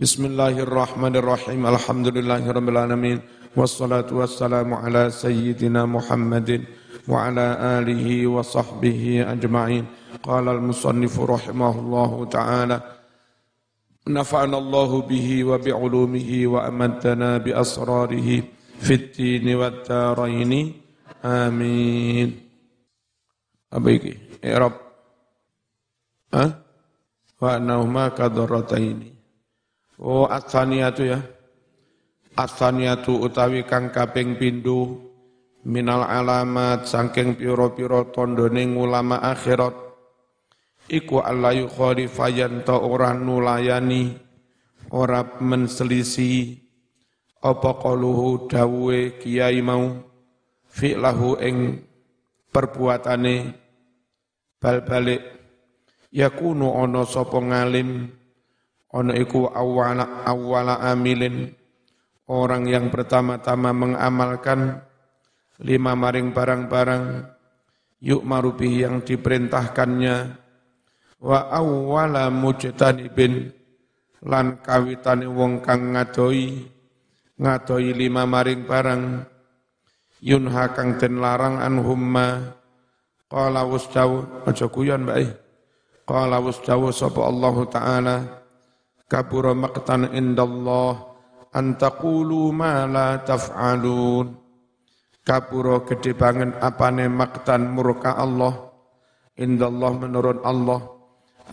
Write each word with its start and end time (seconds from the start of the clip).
بسم 0.00 0.26
الله 0.26 0.58
الرحمن 0.66 1.16
الرحيم 1.16 1.66
الحمد 1.66 2.18
لله 2.18 2.42
رب 2.50 2.68
العالمين 2.68 3.18
والصلاة 3.56 4.10
والسلام 4.10 4.74
على 4.74 5.10
سيدنا 5.10 5.86
محمد 5.86 6.64
وعلى 7.08 7.46
آله 7.78 8.26
وصحبه 8.26 9.22
أجمعين 9.32 9.84
قال 10.22 10.48
المصنف 10.48 11.20
رحمه 11.20 11.74
الله 11.78 12.24
تعالى 12.26 12.80
نفعنا 14.08 14.58
الله 14.58 14.90
به 15.02 15.28
وبعلومه 15.44 16.30
وأمدنا 16.46 17.38
بأسراره 17.38 18.28
في 18.82 18.94
الدين 18.94 19.46
والدارين 19.54 20.52
آمين 21.24 22.28
أبيك 23.72 24.04
يا 24.44 24.58
رب 24.58 24.76
أه؟ 26.34 26.50
وأنهما 27.40 28.08
كدرتين 28.08 29.13
Oh 30.04 30.28
atsaniyatu 30.28 31.02
ya. 31.08 31.18
Atsaniyatu 32.36 33.24
utawi 33.24 33.64
kang 33.64 33.88
kaping 33.88 34.36
pindho. 34.36 35.00
Minal 35.64 36.04
alamat 36.04 36.84
saking 36.84 37.40
pira-pira 37.40 38.04
tandane 38.12 38.68
ulama 38.68 39.16
akhirat. 39.24 39.72
Iku 40.92 41.24
allayu 41.24 41.72
khalifayan 41.72 42.68
ta 42.68 42.76
ora 42.76 43.16
nulayani 43.16 44.12
ora 44.92 45.24
menselisi. 45.40 46.60
Apa 47.40 47.80
qaluhu 47.80 48.44
dawuhe 48.44 49.16
kiai 49.16 49.64
mau? 49.64 49.88
Fi'lahu 50.68 51.40
ing 51.40 51.80
perbuatane. 52.52 53.56
Bal 54.60 54.84
balik 54.84 55.24
yakunu 56.12 56.76
ana 56.76 57.08
sapa 57.08 57.40
ngalim 57.40 58.12
Ono 58.94 59.10
iku 59.10 59.50
awala, 59.50 60.22
awala 60.22 60.78
amilin, 60.94 61.50
orang 62.30 62.70
yang 62.70 62.94
pertama-tama 62.94 63.74
mengamalkan 63.74 64.86
lima 65.58 65.98
maring 65.98 66.30
barang-barang 66.30 67.26
yuk 67.98 68.22
marubi 68.22 68.86
yang 68.86 69.02
diperintahkannya. 69.02 70.16
Wa 71.24 71.50
awwala 71.50 72.30
mujtanibin 72.30 73.50
lan 74.22 74.60
kawitane 74.62 75.26
wong 75.26 75.64
kang 75.64 75.96
ngadoi 75.96 76.68
ngadoi 77.40 77.90
lima 77.96 78.28
maring 78.30 78.62
barang. 78.62 79.02
Yunha 80.24 80.72
kang 80.72 80.96
den 81.02 81.18
larang 81.18 81.58
anhumma. 81.58 82.60
Qala 83.26 83.66
wasdawu 83.66 84.46
aja 84.46 84.70
kuyon 84.70 85.02
bae 85.08 85.26
qala 86.06 86.38
wasdawu 86.38 86.92
sapa 86.94 87.24
Allah 87.24 87.56
taala 87.66 88.16
kabura 89.14 89.54
maqtan 89.54 90.10
indallah 90.10 90.98
an 91.54 91.78
taqulu 91.78 92.50
ma 92.50 92.82
la 92.90 93.22
taf'alun. 93.22 94.42
Kabura 95.22 95.86
gede 95.86 96.18
banget 96.18 96.58
apane 96.58 97.06
maktan 97.06 97.70
murka 97.70 98.18
Allah? 98.18 98.74
Indallah 99.38 99.92
menurut 99.94 100.42
Allah. 100.42 100.82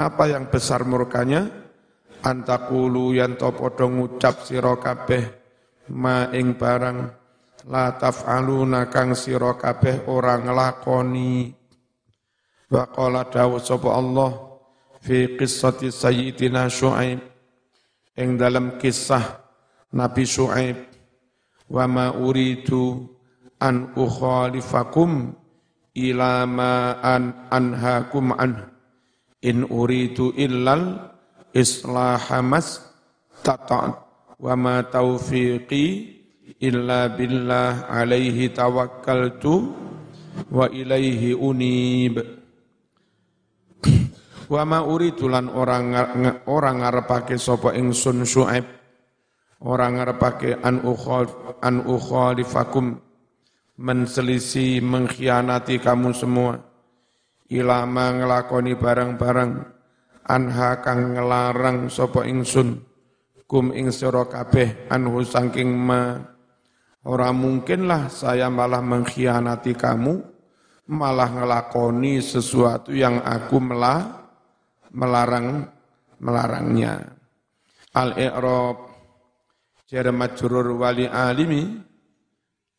Apa 0.02 0.26
yang 0.26 0.50
besar 0.50 0.84
murkanya? 0.90 1.48
Antakulu 2.26 3.14
yang 3.14 3.38
to 3.38 3.50
padha 3.54 3.86
ngucap 3.86 4.44
sira 4.44 4.76
kabeh 4.76 5.24
ma 5.94 6.34
ing 6.34 6.58
barang. 6.58 6.98
La 7.70 7.94
taf'aluna 7.94 8.90
kang 8.90 9.14
sira 9.14 9.54
kabeh 9.56 10.10
ora 10.10 10.36
nglakoni. 10.36 11.54
Wa 12.74 12.90
qala 12.90 13.30
dawu 13.30 13.62
sapa 13.62 13.90
Allah? 13.94 14.32
Fi 15.00 15.40
qissati 15.40 15.90
sayyidina 15.90 16.68
syuaib 16.68 17.31
ing 18.18 18.40
dalam 18.40 18.80
kisah 18.80 19.40
Nabi 19.92 20.24
Shu'aib 20.24 20.78
wa 21.72 21.84
ma 21.88 22.06
uridu 22.16 23.08
an 23.60 23.92
ukhalifakum 23.96 25.36
ila 25.96 26.48
ma 26.48 26.96
an 27.04 27.48
anhaakum 27.52 28.32
an 28.40 28.72
in 29.44 29.68
uridu 29.68 30.32
illal 30.40 31.12
islahamas 31.52 32.80
tata' 33.44 34.00
wa 34.42 34.54
ma 34.56 34.82
taufiqi 34.82 35.86
illa 36.62 37.12
billah. 37.14 37.92
Alaihi 37.92 38.50
tawakkaltu 38.50 39.76
wa 40.50 40.66
ilaihi 40.72 41.36
unib 41.36 42.41
Wa 44.52 44.68
ma 44.68 44.84
uridu 44.84 45.32
lan 45.32 45.48
orang 45.48 45.96
orang 46.44 46.84
ngarepake 46.84 47.40
sapa 47.40 47.72
ingsun 47.72 48.28
Syuaib. 48.28 48.68
Orang 49.64 49.96
ngarepake 49.96 50.60
an 50.60 50.84
ukhal 50.84 51.56
an 51.64 51.88
ukhalifakum. 51.88 53.00
Menselisi 53.80 54.84
mengkhianati 54.84 55.80
kamu 55.80 56.12
semua. 56.12 56.60
Ilama 57.48 58.12
ngelakoni 58.20 58.76
barang-barang. 58.76 59.52
Anha 60.28 60.84
kang 60.84 61.16
ngelarang 61.16 61.88
sapa 61.88 62.28
ingsun. 62.28 62.76
Kum 63.48 63.72
ing 63.72 63.88
sira 63.96 64.28
kabeh 64.28 64.92
anhu 64.92 65.24
saking 65.24 65.72
ma. 65.72 66.20
Ora 67.08 67.32
mungkinlah 67.32 68.12
saya 68.12 68.52
malah 68.52 68.84
mengkhianati 68.84 69.80
kamu. 69.80 70.20
Malah 70.92 71.40
ngelakoni 71.40 72.20
sesuatu 72.20 72.92
yang 72.92 73.24
aku 73.24 73.56
melah 73.64 74.21
melarang 74.94 75.68
melarangnya. 76.22 77.18
Al-i'rab 77.92 78.78
jar 79.92 80.08
majrur 80.16 80.80
wali 80.80 81.10
alimi 81.10 81.76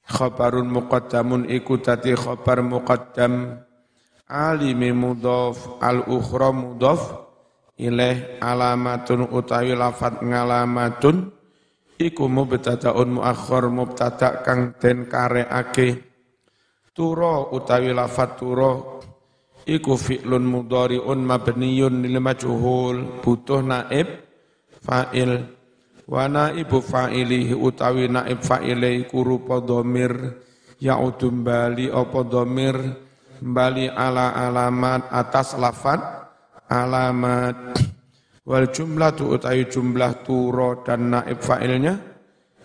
khabarun 0.08 0.72
muqaddamun 0.72 1.44
iku 1.52 1.76
dadi 1.84 2.16
khabar 2.16 2.64
muqaddam 2.64 3.60
alimi 4.24 4.96
mudhaf 4.96 5.76
al-ukhra 5.84 6.48
mudhaf 6.56 7.22
ilaih 7.76 8.40
alamatun 8.40 9.28
utawi 9.28 9.76
lafat 9.76 10.24
ngalamatun 10.24 11.28
iku 12.00 12.24
mubtadaun 12.26 13.20
muakhir 13.20 13.68
mubtada 13.68 14.40
kang 14.40 14.72
den 14.80 15.04
kareake 15.04 16.00
turo 16.96 17.52
utawi 17.52 17.92
lafat 17.92 18.40
turo 18.40 18.72
iku 19.68 19.94
fi'lun 19.94 20.44
mudhari'un 20.46 21.20
mabniyun 21.22 22.02
lil 22.02 22.18
majhul. 22.18 23.22
Butuh 23.22 23.62
naib 23.62 24.08
fa'il. 24.82 25.32
Wa 26.06 26.26
naibu 26.26 26.82
fa'ilihi 26.82 27.54
utawi 27.54 28.10
naib 28.10 28.42
fa'ile 28.42 29.06
iku 29.06 29.22
rupa 29.22 29.62
dhamir. 29.62 30.42
Ya'udum 30.82 31.46
bali 31.46 31.88
apa 31.88 32.20
dhamir? 32.26 32.76
Bali 33.42 33.90
ala 33.90 34.34
alamat 34.34 35.10
atas 35.10 35.54
lafat 35.58 36.00
alamat. 36.70 37.78
Wal 38.42 38.66
jumlah 38.74 39.14
tu 39.14 39.30
utawi 39.38 39.70
jumlah 39.70 40.26
turo 40.26 40.82
dan 40.82 41.14
naib 41.14 41.38
fa'ilnya 41.38 42.12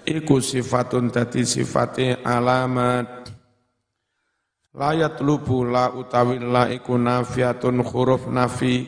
iku 0.08 0.40
sifatun 0.40 1.12
dadi 1.12 1.44
sifate 1.44 2.24
alamat 2.24 3.37
Layat 4.78 5.26
lubu 5.26 5.66
la 5.66 5.90
utawi 5.90 6.38
la 6.38 6.70
iku 6.70 7.02
nafiatun 7.02 7.82
huruf 7.82 8.30
nafi. 8.30 8.86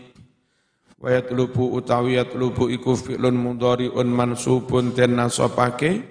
Wa 1.01 1.09
yatlubu 1.17 1.73
utawi 1.73 2.21
yatlubu 2.21 2.69
iku 2.69 2.93
fi'lun 2.93 3.33
mudhari'un 3.33 4.05
mansubun 4.05 4.93
den 4.93 5.15
nasabake 5.17 6.03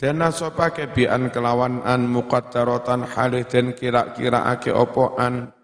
den 0.00 0.18
nasabake 0.18 0.90
bi 0.90 1.06
an 1.06 1.30
kelawan 1.30 1.84
an 1.86 2.10
muqaddaratan 2.10 3.06
halih 3.06 3.46
den 3.46 3.76
kira-kiraake 3.76 4.74
opo 4.74 5.14
an. 5.14 5.54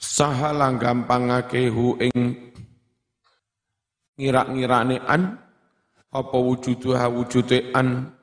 Sahala 0.00 0.72
gampangake 0.80 1.68
hu 1.68 2.00
ing 2.00 2.16
ngira-ngirane 4.16 5.04
an 5.04 5.36
apa 6.14 6.36
wujuduha 6.40 7.12
wujude 7.12 7.76
an 7.76 8.15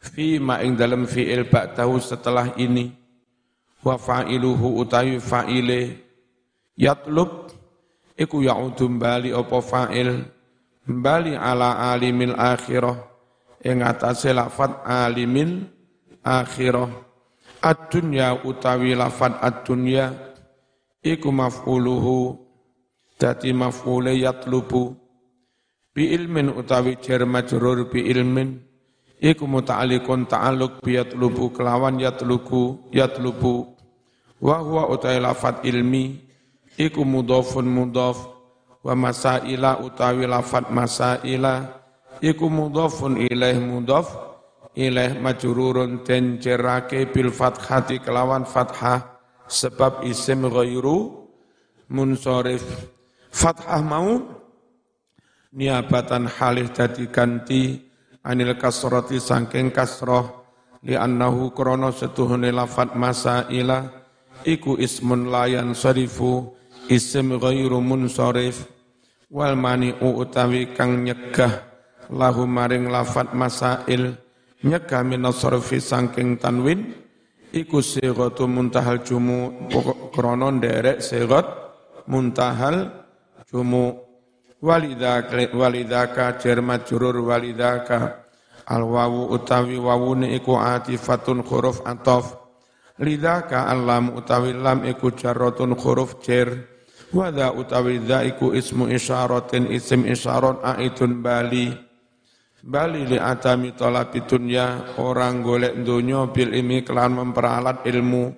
fi 0.00 0.40
ma 0.40 0.64
ing 0.64 0.74
dalam 0.74 1.04
fi'il 1.04 1.44
ba'dahu 1.44 2.00
setelah 2.00 2.56
ini. 2.56 2.88
Wa 3.84 4.00
fa'iluhu 4.00 4.80
utawi 4.80 5.20
fa'ile. 5.20 6.00
Yatlub 6.76 7.52
iku 8.16 8.40
ya'udu 8.40 8.88
bali 8.96 9.30
apa 9.36 9.60
fa'il? 9.60 10.24
Bali 10.88 11.36
ala 11.36 11.92
alimil 11.92 12.34
akhirah. 12.34 12.96
Ing 13.60 13.84
atase 13.84 14.32
lafat 14.32 14.84
alimil 14.88 15.68
akhirah. 16.24 16.88
Ad-dunya 17.60 18.40
utawi 18.40 18.96
lafat 18.96 19.36
ad-dunya 19.36 20.12
iku 21.04 21.28
maf'uluhu. 21.28 22.40
Dadi 23.20 23.52
maf'ule 23.52 24.16
yatlubu. 24.16 24.96
Bi 25.92 26.08
ilmin 26.16 26.48
utawi 26.48 26.96
jar 27.04 27.28
majrur 27.28 27.92
bi 27.92 28.08
ilmin 28.08 28.69
iku 29.20 29.44
muta'alliqun 29.44 30.24
ta'alluq 30.24 30.80
bi 30.80 30.96
yatlubu 30.96 31.52
kelawan 31.52 32.00
yatluku 32.00 32.88
yatlubu. 32.90 33.76
Wa 34.40 34.64
huwa 34.64 34.88
utai 34.88 35.20
lafat 35.20 35.60
ilmi 35.68 36.16
iku 36.80 37.04
mudhafun 37.04 37.68
mudhaf 37.68 38.16
wa 38.80 38.96
masaila 38.96 39.84
utawi 39.84 40.24
lafat 40.24 40.72
masaila 40.72 41.68
iku 42.24 42.48
mudhafun 42.48 43.20
ilaih 43.20 43.60
mudhaf 43.60 44.08
ilaih 44.72 45.20
majrurun 45.20 46.00
den 46.08 46.40
cerake 46.40 47.04
bil 47.12 47.28
fathati 47.28 48.00
kelawan 48.00 48.48
fathah 48.48 49.20
sebab 49.44 50.08
isim 50.08 50.48
ghairu 50.48 51.28
munsharif. 51.92 52.64
Fathah 53.28 53.84
mau 53.84 54.24
niabatan 55.52 56.24
halih 56.32 56.72
dadi 56.72 57.04
ganti 57.12 57.89
anil 58.24 58.56
kasrati 58.56 59.16
sangking 59.16 59.72
kasroh 59.72 60.40
li 60.84 60.96
annahu 60.96 61.52
krono 61.52 61.92
setuhune 61.92 62.52
lafat 62.52 62.96
masaila 62.96 63.88
iku 64.44 64.76
ismun 64.80 65.28
layan 65.28 65.76
sarifu 65.76 66.52
isim 66.88 67.36
ghairu 67.36 67.80
munsharif 67.84 68.64
wal 69.30 69.54
mani'u 69.54 70.20
utawi 70.20 70.72
kang 70.72 71.04
nyegah 71.04 71.62
lahu 72.10 72.48
maring 72.48 72.90
lafat 72.90 73.30
masail 73.36 74.18
nyegah 74.66 75.06
minasarfi 75.06 75.78
sangking 75.78 76.36
tanwin 76.40 76.92
iku 77.54 77.78
sighatu 77.78 78.50
muntahal 78.50 79.00
jumu 79.06 79.68
krono 80.10 80.50
nderek 80.50 80.98
sighat 80.98 81.46
muntahal 82.10 82.90
jumu 83.46 84.09
walidaka 84.60 85.36
walidaka 85.56 86.36
jar 86.40 86.60
majrur 86.60 87.16
walidaka 87.24 88.24
al 88.68 88.84
wawu 88.84 89.32
utawi 89.34 89.80
wawune 89.80 90.36
iku 90.36 90.60
atifatun 90.60 91.42
huruf 91.42 91.80
atof 91.82 92.36
lidaka 93.00 93.66
alam 93.66 94.14
utawi 94.14 94.52
lam 94.52 94.84
iku 94.86 95.10
jarratun 95.16 95.76
huruf 95.76 96.20
jar 96.24 96.70
Wada 97.10 97.50
utawi 97.50 97.98
dha 97.98 98.22
iku 98.22 98.54
ismu 98.54 98.86
isyaratin 98.86 99.66
isim 99.66 100.06
isyarat 100.06 100.62
aitun 100.62 101.18
bali 101.18 101.74
Bali 102.60 103.08
li 103.08 103.16
atami 103.16 103.72
talabi 103.72 104.20
dunya 104.28 104.92
orang 105.00 105.40
golek 105.40 105.80
dunya 105.80 106.28
bil 106.28 106.52
imi 106.52 106.84
kelan 106.84 107.16
memperalat 107.16 107.88
ilmu. 107.88 108.36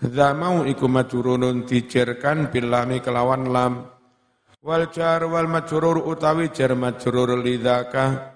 Zamau 0.00 0.64
iku 0.64 0.88
majurunun 0.88 1.68
dijerkan 1.68 2.48
bil 2.48 2.72
lami 2.72 3.04
kelawan 3.04 3.44
lam. 3.52 3.97
Wal 4.58 4.90
jar 4.90 5.22
wal 5.30 5.46
majrur 5.46 6.02
utawi 6.02 6.50
jar 6.50 6.74
majrur 6.74 7.38
lidzaka 7.38 8.34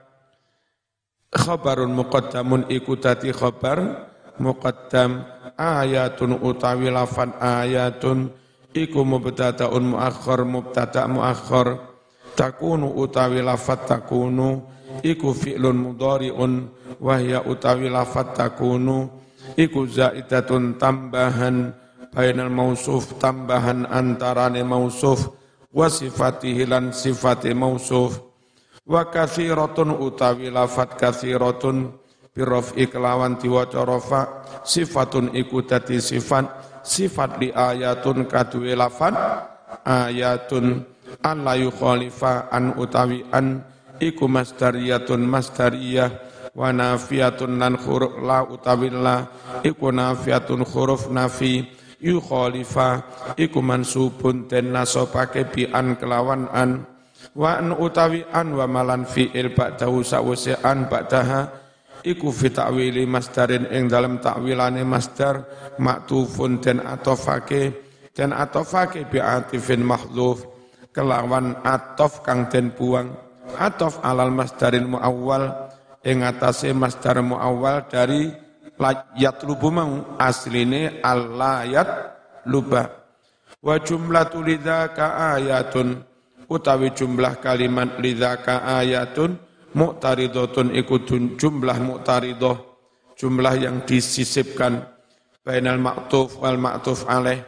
khabarun 1.35 1.91
muqaddamun 1.99 2.71
iku 2.71 2.95
dadi 2.95 3.35
khabar 3.35 4.07
muqaddam 4.39 5.27
ayatun 5.59 6.39
utawi 6.39 6.95
lafan 6.95 7.35
ayatun. 7.43 8.31
Iku 8.73 9.05
mubtadaun 9.05 9.93
muakhir 9.99 10.49
mubtada 10.49 11.05
muakhir 11.05 11.77
takunu 12.39 12.89
utawi 12.89 13.45
lafat 13.45 13.85
takunu 13.85 14.65
iku 15.05 15.37
fi'lun 15.37 15.77
mudhari'un 15.91 16.71
wa 17.03 17.19
hiya 17.19 17.45
utawi 17.45 17.91
lafat 17.91 18.33
takunu. 18.33 19.11
Iku 19.59 19.91
zaidatun 19.91 20.79
tambahan 20.79 21.75
bainal 22.15 22.49
mausuf 22.49 23.19
tambahan 23.19 23.85
antarane 23.91 24.63
mausuf 24.63 25.42
wa 25.73 25.89
sifatihi 25.89 26.69
lan 26.69 26.93
sifati 26.93 27.57
mausuf 27.57 28.21
wa 28.87 29.03
kathiratun 29.09 29.97
utawi 29.97 30.53
lafat 30.53 31.01
kathiratun 31.01 31.97
birof 32.37 32.77
iklawan 32.77 33.37
diwaca 33.41 33.85
rafa 33.85 34.21
sifatun 34.65 35.33
iku 35.37 35.65
dadi 35.65 36.01
sifat 36.01 36.49
sifat 36.85 37.41
li 37.41 37.49
ayatun 37.53 38.29
kadue 38.29 38.73
lafat 38.77 39.17
ayatun 39.85 40.85
an 41.25 41.37
la 41.45 41.55
yukhalifa 41.57 42.49
an 42.53 42.77
utawi 42.77 43.25
an 43.33 43.65
iku 44.01 44.27
masdariyatun 44.29 45.25
masdariyah 45.25 46.11
wa 46.53 46.69
nafiyatun 46.69 47.57
lan 47.57 47.81
huruf 47.81 48.13
la 48.21 48.45
utawi 48.45 48.93
la 48.93 49.25
iku 49.65 49.89
nafiyatun 49.89 50.65
huruf 50.69 51.09
nafi 51.09 51.65
yukhalifa 52.03 53.07
iku 53.39 53.63
mansubun 53.63 54.51
den 54.51 54.75
nasobake 54.75 55.47
bi 55.49 55.71
an 55.71 55.95
kelawan 55.97 56.51
an 56.51 56.83
wa 57.39 57.57
an 57.57 57.71
utawi 57.73 58.27
an 58.35 58.53
wa 58.59 58.67
malan 58.67 59.07
fi'il 59.07 59.55
ba'dahu 59.55 60.03
sa'wase 60.03 60.59
an 60.67 60.91
ba'daha 60.91 61.41
iku 62.03 62.35
fi 62.35 62.51
ta'wili 62.51 63.07
masdarin 63.07 63.71
ing 63.71 63.87
dalam 63.87 64.19
ta'wilane 64.19 64.83
masdar 64.83 65.47
maktufun 65.79 66.59
den 66.59 66.83
atofake 66.83 67.73
den 68.13 68.35
atofake 68.35 69.07
bi 69.07 69.23
atifin 69.23 69.87
mahdhuf 69.87 70.53
kelawan 70.93 71.57
atof 71.65 72.21
kang 72.21 72.47
den 72.53 72.71
buang. 72.77 73.17
Atof 73.57 74.01
alal 74.05 74.33
masdaril 74.33 74.87
muawwal 74.87 75.73
ing 76.05 76.25
atase 76.25 76.73
masdar 76.73 77.21
muawwal 77.21 77.85
dari 77.89 78.33
layat 78.81 79.45
lubu 79.45 79.69
mau 79.73 80.17
asline 80.21 81.01
alayat 81.01 81.89
luba. 82.49 82.89
Wa 83.63 83.79
jumlatu 83.79 84.43
lidzaka 84.43 85.37
ayatun 85.39 86.03
utawi 86.51 86.91
jumlah 86.93 87.39
kalimat 87.39 87.97
lidzaka 88.03 88.67
ayatun 88.83 89.39
mu'taridatun 89.79 90.75
iku 90.75 91.07
jumlah 91.39 91.79
mu'taridah 91.79 92.57
jumlah 93.17 93.55
yang 93.57 93.85
disisipkan. 93.87 94.83
Bainal 95.43 95.83
maktuf 95.83 96.39
wal 96.39 96.59
maktuf 96.59 97.03
alaih 97.11 97.43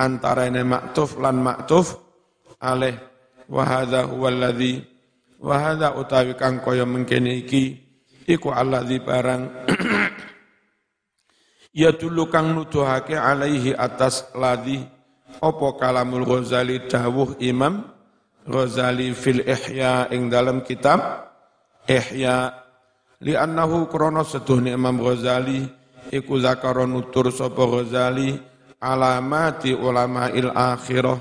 antara 0.00 0.48
ini 0.48 0.64
maktuf 0.64 1.20
lan 1.20 1.44
maktuf 1.44 2.00
alaih 2.56 2.96
wa 3.52 3.62
hadha 3.68 4.08
huwa 4.08 4.32
alladhi 4.32 4.94
Wahada 5.44 5.92
utawi 5.92 6.32
kang 6.40 6.64
kaya 6.64 6.88
mengkene 6.88 7.44
iki 7.44 7.76
iku 8.24 8.48
alladzi 8.48 8.96
barang 9.04 9.73
ya 11.74 11.90
dulu 11.90 12.30
kang 12.30 12.54
nuduhake 12.54 13.18
alaihi 13.18 13.74
atas 13.74 14.30
ladhi 14.32 14.86
apa 15.42 15.66
kalamul 15.76 16.22
Ghazali 16.22 16.86
dawuh 16.86 17.34
Imam 17.42 17.82
Ghazali 18.46 19.10
fil 19.12 19.42
Ihya 19.42 20.08
ing 20.14 20.30
dalam 20.30 20.62
kitab 20.62 21.26
Ihya. 21.90 22.62
Annahu 23.24 23.88
krana 23.88 24.22
seduhne 24.22 24.76
Imam 24.76 25.00
Ghazali 25.00 25.64
iku 26.14 26.38
zakara 26.38 26.86
nutur 26.86 27.34
sapa 27.34 27.66
Ghazali 27.66 28.36
alamati 28.78 29.72
ulama 29.72 30.28
il 30.30 30.52
akhirah 30.52 31.18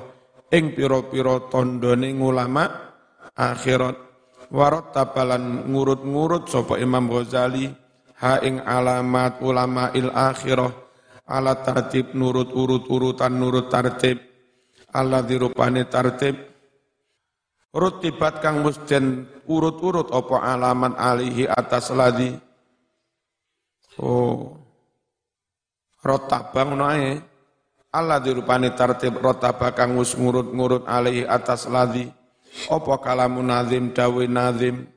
ing 0.52 0.76
pira-pira 0.78 1.50
tandane 1.50 2.14
ulama 2.14 2.70
akhirat. 3.34 3.98
Warot 4.54 4.94
tabalan 4.94 5.66
ngurut-ngurut 5.66 6.45
sopo 6.45 6.78
Imam 6.78 7.10
Ghazali 7.10 7.66
ha 8.23 8.39
ing 8.39 8.63
alamat 8.63 9.44
ulama 9.44 9.92
il 9.92 10.07
akhirah. 10.07 10.71
Ala 11.27 11.59
tartib 11.59 12.15
nurut 12.15 12.51
urut-urutan 12.56 13.31
nurut 13.35 13.68
tartib. 13.68 14.19
Allah 14.95 15.19
dirupane 15.23 15.83
tartib. 15.87 16.35
Rutibat 17.73 18.39
kang 18.39 18.63
musden 18.63 19.27
urut-urut 19.49 20.13
opo 20.13 20.39
alamat 20.39 20.95
alihi 20.95 21.47
atas 21.51 21.92
ladi. 21.92 22.31
Oh. 23.99 24.56
Rotabang 26.03 26.75
noe 26.75 27.23
Allah 27.95 28.19
dirupane 28.19 28.75
tartib 28.75 29.15
rotabang 29.23 29.71
kang 29.71 29.95
mus 29.95 30.13
ngurut-ngurut 30.19 30.83
alihi 30.85 31.23
atas 31.23 31.71
ladi. 31.71 32.11
Apa 32.69 33.01
kalamu 33.01 33.42
nazim 33.42 33.95
dawe 33.95 34.23
nazim 34.30 34.93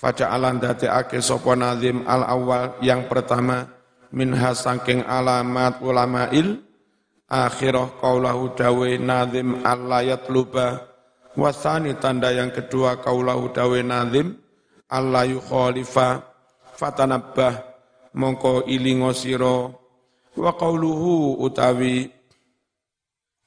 Faja'alan 0.00 0.64
ake 0.64 1.20
sopo 1.20 1.52
nazim 1.52 2.08
al 2.08 2.24
awal 2.24 2.80
yang 2.80 3.04
pertama 3.04 3.68
minha 4.16 4.56
sangking 4.56 5.04
alamat 5.04 5.84
ulama'il 5.84 6.56
akhirah 7.28 8.00
kaulahu 8.00 8.56
dawe 8.56 8.96
nazim 8.96 9.60
layat 9.60 10.24
luba 10.32 10.88
wasani 11.36 12.00
tanda 12.00 12.32
yang 12.32 12.48
kedua 12.48 12.96
kaulahu 13.04 13.52
dawe 13.52 13.76
nazim 13.84 14.40
Allah 14.88 15.28
yukhalifa 15.28 16.24
fatanabbah 16.80 17.60
mongko 18.16 18.64
ilingo 18.72 19.12
wa 20.40 20.50
qauluhu 20.56 21.44
utawi 21.44 22.08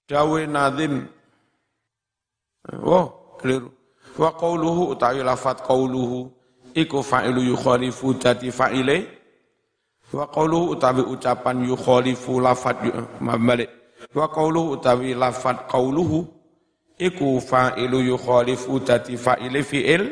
dawe 0.05 0.39
nazim 0.45 1.10
oh 2.86 3.36
keliru. 3.41 3.74
Wa 4.13 4.29
qauluhu 4.38 4.93
utawi 4.93 5.25
lafat 5.25 5.65
qauluhu 5.65 6.42
iku 6.73 7.05
fa'ilu 7.05 7.41
yukhalifu 7.41 8.17
dadi 8.17 8.49
fa'ile. 8.51 9.07
Wa 10.13 10.29
qauluhu 10.29 10.77
utawi 10.77 11.01
ucapan 11.01 11.65
yukhalifu 11.65 12.37
lafat 12.37 12.77
mabalik 13.17 13.69
wa 14.13 14.29
qauluhu 14.29 14.77
utawi 14.77 15.17
lafat 15.17 15.65
qauluhu 15.65 16.29
iku 17.01 17.41
fa'ilu 17.41 17.97
yukhalifu 18.13 18.77
dadi 18.85 19.17
fa'ile 19.17 19.65
fi'il. 19.65 20.03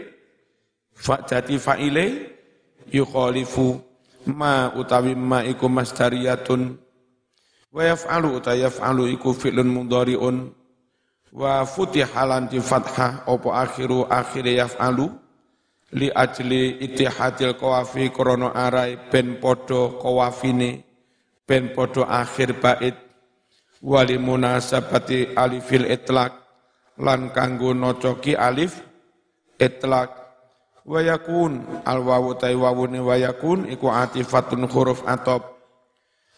Fa 0.98 1.22
dadi 1.22 1.62
fa'ile 1.62 2.34
yukhalifu 2.90 3.78
ma 4.34 4.74
utawi 4.74 5.14
ma 5.14 5.46
iku 5.46 5.70
masdariyatun. 5.70 6.78
Wa 7.72 7.82
yaf'alu 7.86 8.42
utawi 8.42 8.66
yaf'alu 8.66 9.06
iku 9.14 9.38
fi'lun 9.38 9.70
mudhari'un. 9.70 10.50
Wa 11.32 11.64
futihalan 11.64 12.50
di 12.50 12.60
fathah 12.60 13.24
opo 13.30 13.54
akhiru 13.54 14.10
akhire 14.10 14.58
yaf'alu 14.58 15.21
li 15.96 16.08
ajli 16.12 16.80
itihadil 16.84 17.56
kawafi 17.60 18.12
krono 18.12 18.52
arai 18.52 18.98
ben 19.12 19.40
podo 19.40 20.00
kawafine 20.00 20.84
ben 21.48 21.76
podo 21.76 22.08
akhir 22.08 22.60
bait. 22.60 22.96
Wali 23.82 24.22
munasabati 24.22 25.34
alifil 25.34 25.90
itlak 25.90 26.38
lan 27.02 27.34
kanggo 27.34 27.74
nocoki 27.74 28.38
alif 28.38 28.78
itlak. 29.58 30.14
Wayakun 30.86 31.86
al 31.86 32.02
tai 32.38 32.58
wawune 32.58 33.02
wayakun 33.02 33.70
iku 33.70 33.90
atifatun 33.90 34.66
huruf 34.66 35.06
atop 35.06 35.52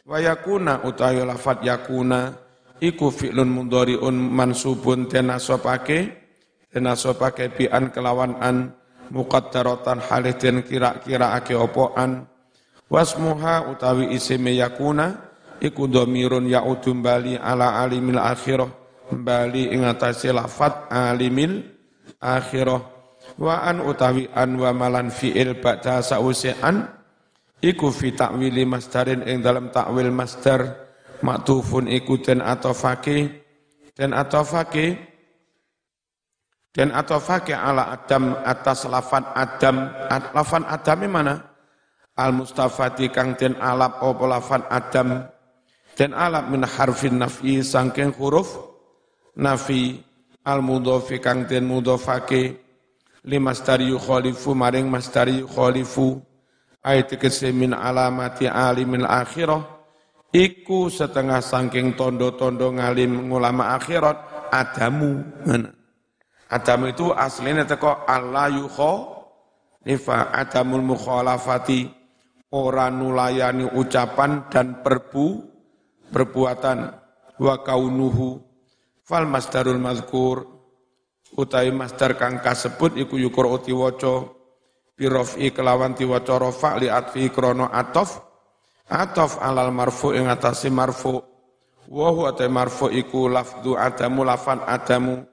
wayakuna 0.04 0.84
utawi 0.84 1.24
lafat 1.24 1.64
yakuna 1.64 2.36
iku 2.84 3.08
fi'lun 3.08 3.48
mudhari'un 3.48 4.12
mansubun 4.12 5.08
tenasopake 5.08 6.12
tenasopake 6.76 7.56
bi'an 7.56 7.88
kelawan 7.96 8.36
an 8.44 8.76
muqaddaratan 9.12 10.00
halih 10.00 10.36
den 10.38 10.64
kira-kira 10.64 11.36
ake 11.36 11.58
opoan. 11.58 12.28
Wasmuha 12.88 13.74
utawi 13.74 14.14
isime 14.14 14.54
yakuna 14.54 15.18
iku 15.58 15.90
dhamirun 15.90 16.46
ya'udum 16.46 17.02
bali 17.02 17.34
ala 17.40 17.82
alimil 17.82 18.22
akhirah 18.22 18.70
bali 19.12 19.74
ing 19.74 19.84
atase 19.84 20.30
lafat 20.30 20.88
alimil 20.94 21.64
akhirah. 22.22 22.82
Wa 23.40 23.66
an 23.66 23.82
utawi 23.82 24.30
an 24.30 24.60
wa 24.62 24.70
malan 24.76 25.10
fi'il 25.10 25.58
ba'da 25.58 26.06
sa'use 26.06 26.60
an 26.62 26.86
iku 27.64 27.90
fi 27.90 28.14
ta'wili 28.14 28.68
masdarin 28.68 29.26
ing 29.26 29.42
dalam 29.42 29.72
ta'wil 29.72 30.12
masdar 30.12 30.84
maktufun 31.24 31.88
iku 31.88 32.20
den 32.20 32.44
atofake 32.44 33.42
den 33.96 34.12
atofake 34.12 35.13
dan 36.74 36.90
atau 36.90 37.22
fakih 37.22 37.54
ala 37.54 37.94
Adam 37.94 38.34
atas 38.42 38.90
lafan 38.90 39.22
Adam, 39.38 39.94
lafan 40.34 40.66
Adam 40.66 41.00
mana? 41.06 41.36
Al 42.18 42.34
Mustafati 42.34 43.14
kang 43.14 43.38
den 43.38 43.58
alap 43.62 44.02
opo 44.02 44.26
lafan 44.26 44.66
Adam, 44.74 45.22
den 45.94 46.18
alap 46.18 46.50
min 46.50 46.66
harfin 46.66 47.22
nafi 47.22 47.62
sangking 47.62 48.18
huruf 48.18 48.58
nafi. 49.38 50.02
Al 50.44 50.60
mudhofi 50.60 51.24
kang 51.24 51.48
den 51.48 51.64
mudhofake 51.64 52.60
limas 53.24 53.64
dari 53.64 53.96
yukhalifu 53.96 54.52
maring 54.52 54.92
mas 54.92 55.08
dari 55.08 55.40
yukhalifu. 55.40 56.20
Ayat 56.84 57.16
kese 57.16 57.56
min 57.56 57.72
alamati 57.72 58.52
alimil 58.52 59.08
akhirah. 59.08 59.64
Iku 60.36 60.92
setengah 60.92 61.40
sangking 61.40 61.96
tondo-tondo 61.96 62.76
ngalim 62.76 63.32
ngulama 63.32 63.80
akhirat 63.80 64.52
adamu. 64.52 65.24
Mana 65.48 65.83
Adam 66.54 66.86
itu 66.86 67.10
aslinya 67.10 67.66
teko 67.66 68.06
Allah 68.06 68.54
yukho 68.54 69.10
nifa 69.90 70.30
adamul 70.30 70.86
mukhalafati 70.86 71.90
ora 72.54 72.94
nulayani 72.94 73.66
ucapan 73.74 74.46
dan 74.54 74.86
perbu 74.86 75.42
perbuatan 76.14 76.94
wa 77.42 77.56
kaunuhu 77.66 78.38
fal 79.02 79.26
masdarul 79.26 79.82
mazkur 79.82 80.46
utai 81.34 81.74
masdar 81.74 82.14
kang 82.22 82.38
kasebut 82.38 82.94
iku 83.02 83.18
yukur 83.18 83.50
uti 83.50 83.74
waca 83.74 84.30
birofi 84.94 85.50
kelawan 85.50 85.98
waca 85.98 86.38
rofa 86.38 86.78
li 86.78 86.86
atfi 86.86 87.34
krono 87.34 87.66
atof 87.74 88.22
atof 88.94 89.42
alal 89.42 89.74
marfu 89.74 90.14
ing 90.14 90.30
atase 90.30 90.70
marfu 90.70 91.18
wa 91.90 92.10
huwa 92.14 92.38
marfu 92.46 92.94
iku 92.94 93.26
lafdu 93.26 93.74
adamu 93.74 94.22
lafan 94.22 94.62
adamu 94.70 95.26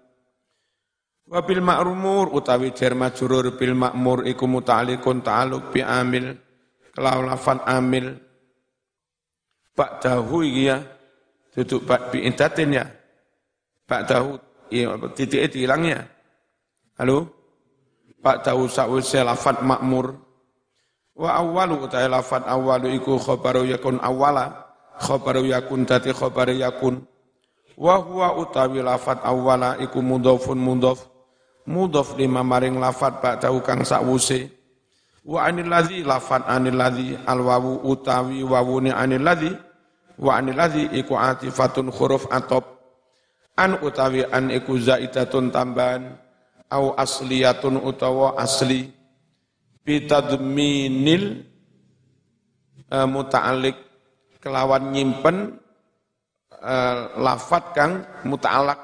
Wa 1.31 1.47
bil 1.47 1.63
ma'rumur 1.63 2.35
utawi 2.35 2.75
jar 2.75 2.99
majrur 2.99 3.55
bil 3.55 3.79
ma'mur 3.79 4.27
iku 4.27 4.51
muta'alliqun 4.51 5.23
ta'alluq 5.23 5.71
bi 5.71 5.79
amil 5.79 6.35
kelawan 6.91 7.31
lafan 7.31 7.63
amil. 7.71 8.19
Dahu 9.79 10.45
iki 10.45 10.69
ya 10.69 10.83
duduk 11.55 11.87
bak 11.87 12.11
bi 12.11 12.27
intatin 12.27 12.75
ya. 12.75 12.85
Dahu 13.87 14.37
iya 14.75 14.91
titik 15.15 15.55
hilang 15.55 15.87
ya. 15.87 16.03
Halo? 16.99 17.31
Dahu 18.21 18.67
sa'wise 18.67 19.23
lafat 19.23 19.63
makmur 19.63 20.13
wa 21.15 21.31
awwalu 21.31 21.87
utawi 21.87 22.11
lafat 22.11 22.43
awwalu 22.45 22.91
iku 22.93 23.17
khabaru 23.23 23.71
yakun 23.71 24.03
awwala 24.03 24.67
khabaru 24.99 25.47
yakun 25.47 25.87
dadi 25.87 26.11
khabaru 26.11 26.59
yakun. 26.59 27.07
Wa 27.79 28.03
huwa 28.03 28.35
utawi 28.37 28.83
lafat 28.83 29.23
awwala 29.23 29.79
iku 29.79 30.03
mudhafun 30.05 30.59
mudhaf 30.59 31.10
mudhof 31.71 32.19
lima 32.19 32.43
maring 32.43 32.83
lafat 32.83 33.23
ba'dahu 33.23 33.62
kang 33.62 33.87
sakwuse. 33.87 34.50
Wa 35.23 35.47
anil 35.47 35.71
ladzi 35.71 36.03
lafat 36.03 36.43
anil 36.50 36.75
ladzi 36.75 37.15
alwawu 37.23 37.87
utawi 37.87 38.43
wawune 38.43 38.91
anil 38.91 39.23
ladzi. 39.23 39.55
Wa 40.19 40.43
anil 40.43 40.59
ladzi 40.59 40.91
iku 40.99 41.15
atifatun 41.15 41.95
huruf 41.95 42.27
atop. 42.35 42.67
An 43.55 43.79
utawi 43.79 44.27
an 44.27 44.50
iku 44.50 44.75
zaidatun 44.75 45.55
tambahan 45.55 46.19
au 46.67 46.99
asliyatun 46.99 47.79
utawa 47.79 48.35
asli. 48.43 48.91
Bitadminil 49.87 51.47
uh, 52.91 53.07
muta'alliq 53.09 53.77
kelawan 54.41 54.93
nyimpen 54.93 55.57
uh, 56.61 56.99
lafat 57.17 57.65
kang 57.73 57.93
muta'alak 58.29 58.81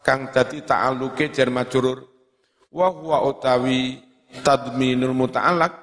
kang 0.00 0.32
dadi 0.32 0.64
ta'alluke 0.64 1.28
jar 1.28 1.52
majrur 1.52 2.09
wa 2.70 2.86
huwa 2.90 3.26
utawi 3.26 3.98
tadminul 4.46 5.14
muta'allaq 5.14 5.74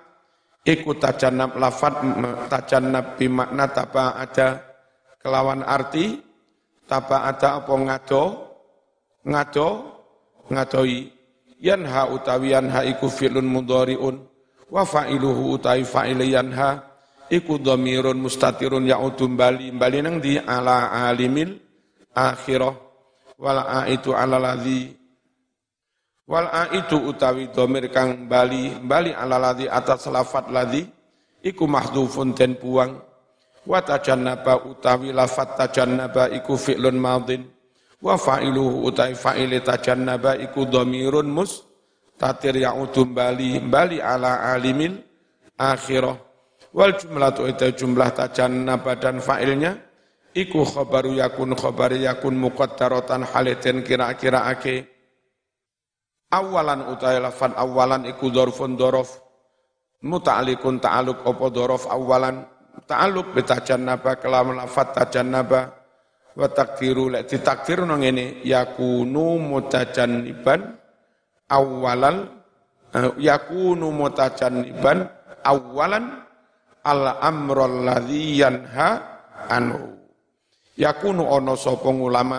iku 0.64 0.96
tajannab 0.96 1.56
lafat 1.60 2.00
tajannab 2.48 3.20
bi 3.20 3.28
makna 3.28 3.68
taba 3.72 4.16
ada 4.20 4.64
kelawan 5.20 5.64
arti 5.64 6.20
taba 6.88 7.28
ada 7.28 7.60
apa 7.60 7.74
ngado 7.76 8.24
ngado 9.28 9.68
ngadoi. 10.48 11.16
Yanha 11.58 12.06
utawi 12.14 12.54
yanha 12.54 12.86
iku 12.86 13.10
fi'lun 13.10 13.50
mudhari'un 13.50 14.16
wa 14.70 14.84
fa'iluhu 14.86 15.58
utawi 15.58 15.82
fa'il 15.82 16.22
yanha 16.22 16.86
iku 17.34 17.58
dhamirun 17.58 18.22
mustatirun 18.22 18.86
ya'udum 18.86 19.34
bali 19.34 19.74
bali 19.74 20.06
nang 20.06 20.22
di 20.22 20.38
ala 20.38 20.94
alimil 21.10 21.58
akhirah. 22.14 22.78
Wal 23.42 23.58
aitu 23.90 24.14
ala 24.14 24.38
ladzi 24.38 24.94
Wal 26.28 26.52
itu 26.76 27.00
utawi 27.08 27.48
domir 27.56 27.88
kang 27.88 28.28
bali 28.28 28.76
bali 28.84 29.16
ala 29.16 29.40
ladhi 29.40 29.72
atas 29.72 30.12
lafat 30.12 30.52
ladhi 30.52 30.84
iku 31.40 31.64
mahdhufun 31.64 32.36
den 32.36 32.60
buang. 32.60 33.00
Wa 33.64 33.80
tajannaba 33.80 34.68
utawi 34.68 35.16
lafat 35.16 35.56
tajannaba 35.56 36.28
iku 36.36 36.60
fi'lun 36.60 37.00
madin 37.00 37.48
wa 38.04 38.20
fa'iluhu 38.20 38.92
utawi 38.92 39.16
fa'ile 39.16 39.64
tajannaba 39.64 40.36
iku 40.36 40.68
dhamirun 40.68 41.32
mus 41.32 41.64
tatir 42.20 42.60
ya'udum 42.60 43.16
bali 43.16 43.64
bali 43.64 44.04
ala 44.04 44.52
alimil 44.52 45.00
akhirah. 45.56 46.20
Wal 46.76 46.92
jumlatu 47.00 47.48
itu 47.48 47.72
jumlah 47.72 48.12
tajannaba 48.12 49.00
dan 49.00 49.24
fa'ilnya 49.24 49.80
iku 50.36 50.68
khabaru 50.68 51.16
yakun 51.16 51.56
khabar 51.56 51.96
yakun 51.96 52.36
muqaddaratan 52.36 53.24
halitin 53.32 53.80
kira-kira 53.80 54.44
ake 54.52 54.97
awalan 56.32 56.92
utai 56.92 57.20
lafan 57.24 57.56
awalan 57.56 58.08
iku 58.08 58.28
dorfun 58.32 58.76
dorof 58.76 59.20
muta'alikun 60.04 60.78
ta'aluk 60.78 61.26
opo 61.26 61.50
dorof 61.50 61.90
awalan? 61.90 62.46
Ta'aluk 62.88 63.34
betajan 63.34 63.90
naba 63.90 64.22
kelam 64.22 64.54
lafat 64.54 64.94
tajan 64.94 65.34
naba 65.34 65.74
wa 66.38 66.46
takdiru 66.46 67.10
lek 67.10 67.26
ditakdir 67.26 67.82
nang 67.82 68.06
ngene 68.06 68.46
yakunu 68.46 69.42
mutajanniban 69.42 70.78
awalal 71.50 72.30
uh, 72.94 73.12
yakunu 73.18 73.90
mutajanniban 73.90 75.10
awalan 75.42 76.22
al 76.86 77.18
amrul 77.18 77.82
ladzi 77.82 78.46
yanha 78.46 78.90
anhu. 79.50 79.98
Yakunu 80.78 81.26
ono 81.26 81.58
sapa 81.58 81.90
ulama? 81.90 82.38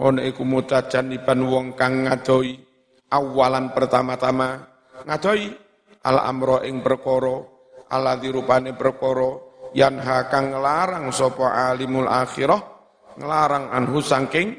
Ono 0.00 0.24
iku 0.24 0.40
mutajanniban 0.40 1.44
wong 1.44 1.76
kang 1.76 2.08
ngadoi 2.08 2.65
awalan 3.12 3.70
pertama-tama 3.70 4.64
ngadoi 5.06 5.52
al 6.06 6.18
amro 6.22 6.62
ing 6.62 6.82
perkara 6.82 7.42
ala 7.90 8.18
dirupane 8.18 8.74
perkara 8.74 9.30
yanha 9.74 10.26
kang 10.30 10.54
nglarang 10.54 11.10
sapa 11.14 11.70
alimul 11.70 12.10
akhirah 12.10 12.60
ngelarang 13.16 13.72
anhu 13.72 13.98
sangking 14.02 14.58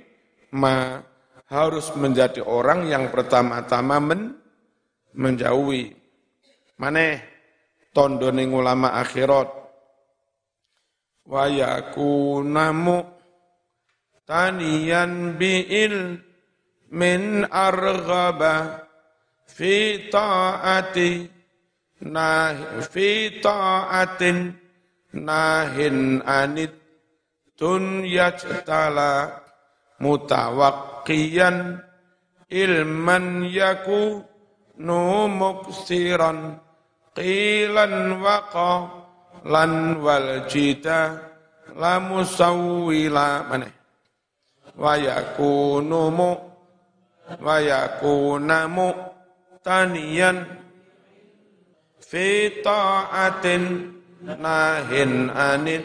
ma 0.56 1.02
harus 1.48 1.96
menjadi 1.96 2.44
orang 2.44 2.88
yang 2.92 3.08
pertama-tama 3.08 3.98
men, 4.04 4.36
menjauhi. 5.16 5.96
Maneh 6.78 7.24
tondo 7.96 8.30
ning 8.30 8.52
ulama 8.54 9.00
akhirat. 9.00 9.50
Wa 11.28 11.44
yakunamu 11.48 13.04
taniyan 14.28 15.36
bi'il 15.36 16.20
min 16.92 17.44
arghaba 17.52 18.84
fi 19.48 20.08
ta'ati 20.12 21.28
nah 22.08 22.54
fi 22.88 23.42
ta'atin 23.42 24.54
nahin 25.18 26.22
anit 26.24 26.74
dunyajtala 27.58 29.42
mutawakkiyan 30.00 31.82
ilman 32.54 33.50
yaku 33.50 34.22
nu 34.78 35.26
muksiran 35.28 36.62
qilan 37.18 38.22
waqa 38.22 38.72
lan 39.50 39.98
wal 40.00 40.46
jita 40.46 41.18
la 41.78 41.98
musawwila 41.98 43.50
mana? 43.50 43.70
Wa 44.78 44.94
yakunu 44.94 46.14
wa 47.36 47.56
yakunamu 47.60 48.96
taniyan 49.60 50.48
fi 52.00 52.50
ta'atin 52.64 53.92
nahin 54.40 55.28
anit 55.36 55.84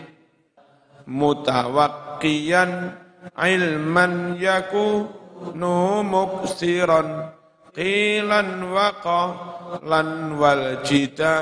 mutawakkiyan 1.11 2.95
ilman 3.35 4.39
yakunu 4.39 6.07
muksiran 6.07 7.35
qilan 7.75 8.71
waqa 8.71 9.23
lan 9.83 10.39
wal 10.39 10.79
jita 10.87 11.35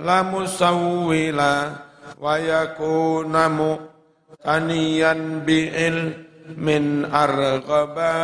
la 0.00 0.24
musawwila 0.24 1.52
wa 2.16 2.34
yakunamu 2.40 3.76
taniyan 4.40 5.44
bi'il 5.44 5.98
min 6.56 7.04
arghaba 7.08 8.14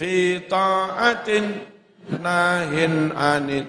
fi 0.00 0.40
ta'atin 0.48 1.60
nahin 2.24 3.12
anit 3.12 3.68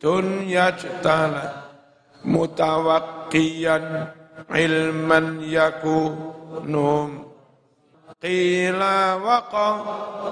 dunya 0.00 0.72
jtala 0.72 1.68
mutawakkiyan 2.24 4.08
ilman 4.56 5.44
yakunum 5.44 7.28
qila 8.16 9.20
waqa 9.20 9.68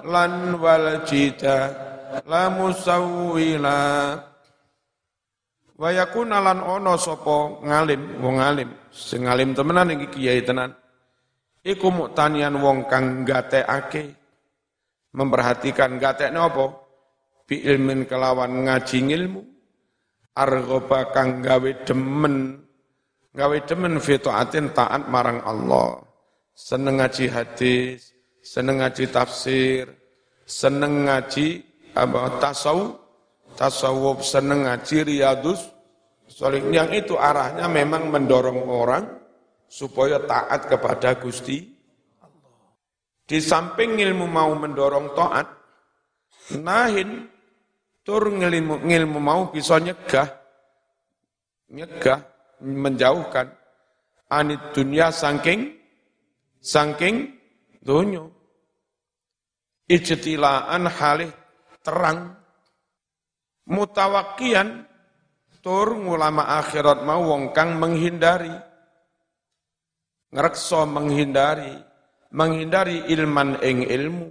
lan 0.09 0.57
wal 0.57 1.05
jita 1.05 1.77
la 2.25 2.49
musawwila. 2.49 3.81
Wa 5.75 5.91
yakuna 5.91 6.39
lan 6.39 6.63
ono 6.63 6.95
sapa 6.97 7.61
ngalim 7.61 8.23
wong 8.23 8.39
alim. 8.41 8.71
Sing 8.95 9.27
alim 9.27 9.53
temenan 9.53 9.93
iki 9.93 10.07
kiai 10.09 10.41
tenan. 10.41 10.71
Iku 11.67 11.91
muktanian 11.91 12.57
wong 12.63 12.87
kang 12.87 13.27
gatekake 13.27 14.24
memperhatikan 15.15 15.97
gatekne 16.03 16.43
apa? 16.43 16.67
Bi 17.47 17.63
ilmin 17.63 18.05
kelawan 18.05 18.67
ngaji 18.67 18.99
ilmu 19.15 19.43
argoba 20.35 21.15
kang 21.15 21.41
gawe 21.41 21.87
demen. 21.87 22.61
Gawe 23.35 23.57
demen 23.67 23.99
fi 24.03 24.19
taatin 24.19 24.75
taat 24.75 25.07
marang 25.07 25.43
Allah. 25.43 26.03
Seneng 26.55 27.03
ngaji 27.03 27.25
hadis 27.31 28.15
seneng 28.45 28.85
ngaji 28.85 29.09
tafsir 29.11 29.89
seneng 30.45 31.09
ngaji 31.09 31.65
apa 31.97 32.37
tasawuf 32.39 33.01
tasawuf 33.59 34.23
seneng 34.23 34.69
ngaji 34.69 34.97
riyadus. 35.03 35.73
Soalnya 36.25 36.83
yang 36.85 36.91
itu 36.95 37.21
arahnya 37.21 37.69
memang 37.69 38.09
mendorong 38.09 38.65
orang 38.65 39.05
supaya 39.69 40.23
taat 40.25 40.71
kepada 40.73 41.21
Gusti 41.21 41.74
Di 43.25 43.41
samping 43.41 43.97
ilmu 43.97 44.29
mau 44.29 44.53
mendorong 44.53 45.17
taat, 45.17 45.49
nahin 46.61 47.25
tur 48.05 48.29
ngilmu, 48.29 48.85
ngilmu 48.85 49.17
mau 49.17 49.49
bisa 49.49 49.81
nyegah, 49.81 50.29
nyegah, 51.73 52.21
menjauhkan 52.61 53.49
anit 54.29 54.61
dunia 54.77 55.09
sangking, 55.09 55.73
sangking 56.61 57.33
dunyo. 57.81 58.29
Ijtilaan 59.89 60.85
halih 60.89 61.33
terang, 61.85 62.37
mutawakian 63.69 64.85
tur 65.65 65.97
ngulama 65.97 66.61
akhirat 66.61 67.05
mau 67.05 67.25
wong 67.25 67.57
kang 67.57 67.81
menghindari, 67.81 68.53
ngerekso 70.33 70.85
menghindari, 70.89 71.73
menghindari 72.35 73.07
ilman 73.15 73.63
ing 73.63 73.87
ilmu. 73.87 74.27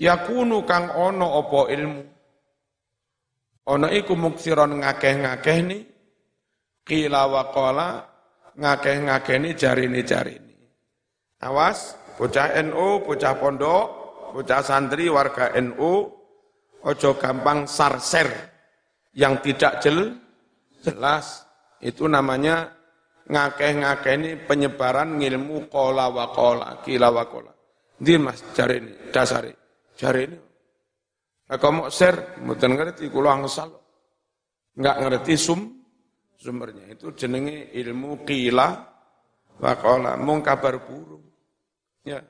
Yakunu 0.00 0.62
kang 0.64 0.94
ono 0.94 1.26
opo 1.42 1.66
ilmu. 1.68 2.02
Ono 3.68 3.86
iku 3.92 4.16
muksiron 4.16 4.80
ngakeh-ngakeh 4.80 5.58
ni, 5.66 5.78
kila 6.86 7.28
wakola 7.28 8.08
ngakeh-ngakeh 8.56 9.36
ni 9.36 9.50
jari 9.52 9.86
jari 10.06 10.36
ni. 10.40 10.56
Awas, 11.44 11.94
bocah 12.16 12.56
NU, 12.64 13.04
bocah 13.04 13.34
pondok, 13.36 13.86
bocah 14.32 14.60
santri, 14.64 15.12
warga 15.12 15.52
NU, 15.60 16.08
ojo 16.84 17.10
gampang 17.20 17.68
sarser 17.68 18.28
yang 19.12 19.38
tidak 19.44 19.80
jel, 19.84 20.16
jelas. 20.80 21.44
Itu 21.80 22.08
namanya 22.08 22.79
ngakeh-ngakeh 23.28 24.14
ini 24.16 24.30
penyebaran 24.46 25.20
ngilmu 25.20 25.68
kola 25.68 26.08
wa 26.08 26.32
kola, 26.32 26.80
kila 26.80 27.12
wa 27.12 27.24
kola. 27.28 27.52
Di 28.00 28.16
mas 28.16 28.40
cari 28.56 28.80
ini, 28.80 28.92
dasari, 29.12 29.52
cari 29.98 30.20
ini. 30.24 30.38
Nah, 31.50 31.58
kamu 31.58 31.90
share, 31.90 32.40
mungkin 32.40 32.78
ngerti, 32.78 33.10
kulo 33.10 33.28
angsal. 33.28 33.74
Enggak 34.78 34.96
ngerti 35.02 35.34
sum, 35.36 35.60
sumbernya. 36.38 36.88
Itu 36.94 37.12
jenenge 37.12 37.74
ilmu 37.74 38.24
kila 38.24 38.68
wa 39.60 39.72
kola, 39.76 40.16
mung 40.16 40.40
kabar 40.40 40.80
burung. 40.80 41.26
Ya. 42.06 42.22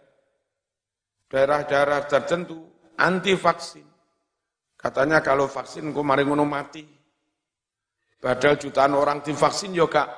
Daerah-daerah 1.30 2.10
tertentu 2.10 2.58
anti 2.98 3.38
vaksin. 3.38 3.86
Katanya 4.74 5.20
kalau 5.22 5.46
vaksin 5.46 5.92
kemarin 5.92 6.26
ngono 6.26 6.48
mati. 6.48 6.82
Padahal 8.20 8.60
jutaan 8.60 8.92
orang 8.92 9.24
divaksin 9.24 9.72
ya 9.72 9.88
kak 9.88 10.08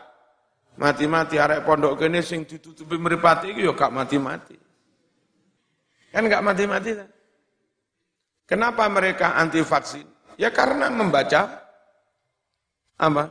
Mati-mati 0.73 1.37
arek 1.37 1.69
pondok 1.69 2.01
kene 2.01 2.25
sing 2.25 2.49
ditutupi 2.49 2.97
mripate 2.97 3.53
iki 3.53 3.69
ya 3.69 3.73
gak 3.77 3.93
mati-mati. 3.93 4.57
Kan 6.09 6.29
gak 6.29 6.45
mati-mati 6.45 6.91
kan? 6.97 7.09
Kenapa 8.49 8.89
mereka 8.89 9.37
anti 9.37 9.61
vaksin? 9.61 10.05
Ya 10.41 10.49
karena 10.49 10.89
membaca 10.89 11.61
apa? 12.97 13.25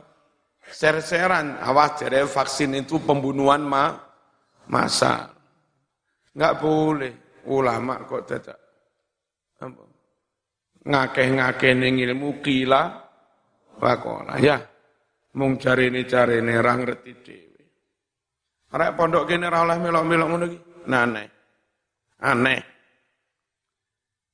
Ser-seran, 0.62 1.58
awas 1.58 1.98
jadi 1.98 2.22
vaksin 2.22 2.78
itu 2.78 3.02
pembunuhan 3.02 3.66
ma 3.66 3.98
masa. 4.70 5.34
Enggak 6.32 6.62
boleh 6.62 7.12
ulama 7.50 8.06
kok 8.06 8.22
tidak. 8.30 8.58
Ngakeh-ngakeh 10.82 11.74
ilmu 11.74 12.42
kila 12.42 12.82
wakola. 13.78 14.38
Ya, 14.38 14.62
mung 15.36 15.56
jarene 15.56 16.04
jarene 16.04 16.54
ra 16.60 16.72
ngerti 16.76 17.12
dhewe. 17.24 17.62
Arek 18.72 18.90
pondok 18.96 19.28
kene 19.28 19.48
ora 19.48 19.64
oleh 19.64 19.78
melok-melok 19.80 20.28
ngono 20.28 20.44
iki. 20.48 20.58
Nah, 20.88 21.04
aneh. 21.04 21.28
Aneh. 22.20 22.60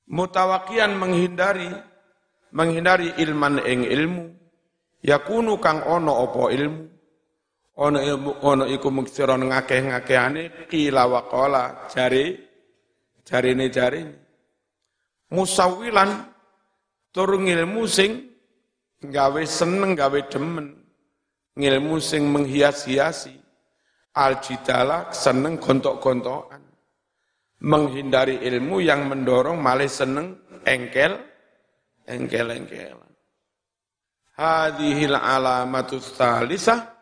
Mutawakian 0.08 0.96
menghindari 0.96 1.68
menghindari 2.56 3.12
ilman 3.20 3.60
ing 3.60 3.84
ilmu 3.84 4.24
yakunu 5.04 5.60
kang 5.60 5.84
ono 5.84 6.12
opo 6.24 6.48
ilmu 6.48 6.82
ono 7.76 7.98
ilmu 8.00 8.30
ono 8.40 8.64
iku 8.64 8.88
muksiron 8.88 9.52
ngakeh-ngakehane 9.52 10.66
qila 10.66 11.04
wa 11.06 11.28
qala 11.28 11.86
jari 11.92 12.40
jarine 13.20 13.68
jarine 13.68 14.16
musawilan 15.28 16.24
tur 17.12 17.36
ilmu 17.36 17.84
sing 17.84 18.32
gawe 19.04 19.42
seneng 19.44 19.92
gawe 19.92 20.18
demen 20.32 20.87
ngilmu 21.58 21.98
sing 21.98 22.30
menghias-hiasi. 22.30 23.34
Al-jidala 24.14 25.10
seneng 25.10 25.58
gontok-gontokan. 25.58 26.62
Menghindari 27.58 28.38
ilmu 28.46 28.78
yang 28.78 29.10
mendorong 29.10 29.58
malah 29.58 29.90
seneng 29.90 30.38
engkel 30.62 31.18
engkel-engkel 32.06 33.08
hadhil 34.38 35.18
alamatus 35.18 36.14
talisah 36.14 36.94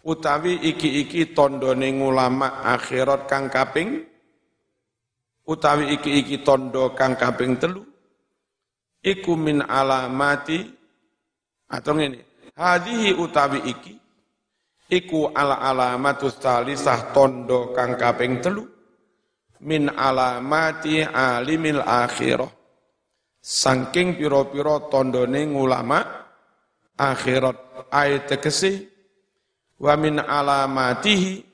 utawi 0.00 0.56
iki-iki 0.64 1.36
tondone 1.36 1.92
ulama 2.00 2.64
akhirat 2.64 3.28
kang 3.28 3.52
kaping 3.52 4.00
utawi 5.44 5.92
iki-iki 6.00 6.40
tondo 6.40 6.96
kang 6.96 7.20
kaping 7.20 7.60
telu 7.60 7.84
iku 9.04 9.36
min 9.36 9.60
alamati 9.60 10.64
atau 11.68 11.92
ngene 11.92 12.33
Hadihi 12.54 13.18
utawi 13.18 13.66
iki 13.66 13.98
iku 14.86 15.34
ala 15.34 15.58
alamatus 15.58 16.38
talisah 16.38 17.10
tondo 17.10 17.74
kang 17.74 17.98
kaping 17.98 18.38
telu 18.38 18.62
min 19.66 19.90
alamati 19.90 21.02
alimil 21.02 21.82
akhirah. 21.82 22.46
Saking 23.44 24.16
piro-piro 24.16 24.88
tondone 24.88 25.44
ngulama 25.50 26.00
akhirat 26.96 27.90
ayat 27.92 28.30
tegese 28.30 28.88
wa 29.82 29.92
min 30.00 30.22
alamatihi 30.22 31.44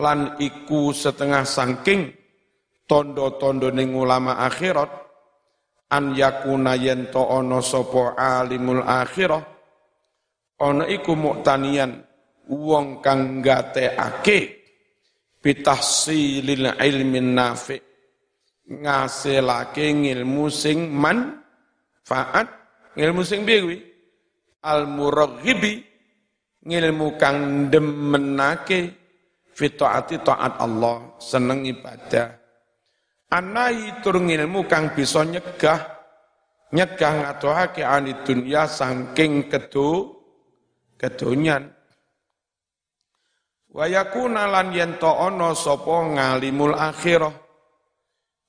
lan 0.00 0.38
iku 0.40 0.94
setengah 0.94 1.44
saking 1.44 2.08
tondo-tondone 2.86 3.82
ngulama 3.82 4.46
akhirat 4.46 4.88
an 5.90 6.14
yakuna 6.14 6.78
yen 6.78 7.10
to 7.10 7.20
ana 7.20 7.60
sapa 7.60 8.14
alimul 8.14 8.80
akhirah 8.80 9.49
ana 10.60 10.84
iku 10.84 11.16
muktanian 11.16 12.04
wong 12.52 13.00
kang 13.00 13.40
gateake 13.40 14.60
bitahsilil 15.40 16.76
ilmin 16.76 17.32
nafi 17.32 17.90
ngasilake 18.70 19.90
ilmu 19.90 20.46
sing 20.46 20.86
manfaat. 20.94 22.46
Ilmu 22.94 23.22
sing 23.26 23.42
piye 23.42 23.58
kuwi? 23.62 23.78
Al 24.62 24.86
muraghibi 24.86 25.82
ngilmu 26.62 27.16
kang 27.18 27.66
demenake 27.72 28.80
fi 29.56 29.66
taati 29.74 30.20
taat 30.22 30.60
Allah 30.62 31.16
seneng 31.18 31.66
ibadah. 31.66 32.28
Anai 33.30 34.02
tur 34.02 34.18
ngilmu 34.20 34.66
kang 34.66 34.94
bisa 34.94 35.22
nyegah 35.22 35.80
nyegah 36.70 37.12
ngatuhake 37.24 37.82
anid 37.82 38.22
dunya 38.26 38.66
saking 38.66 39.50
kedu 39.50 40.19
kedonyan 41.00 41.80
Wa 43.70 43.86
yakuna 43.86 44.50
lan 44.50 44.74
yen 44.74 44.98
to 44.98 45.06
ana 45.06 45.54
sapa 45.54 46.02
ngalimul 46.02 46.74
akhirah 46.74 47.30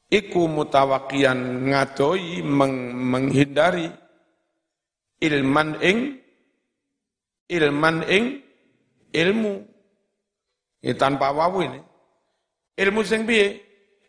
iku 0.09 0.49
mutawakian 0.49 1.69
ngadoi 1.69 2.41
meng, 2.41 2.73
menghindari 3.05 3.85
ilman 5.21 5.77
ing 5.79 6.17
ilman 7.53 8.01
ing 8.09 8.41
ilmu. 9.13 9.53
Ya, 10.81 10.97
tanpa 10.97 11.29
wawu 11.29 11.61
ini. 11.61 11.77
Ilmu 12.73 13.05
sing 13.05 13.29
piye? 13.29 13.61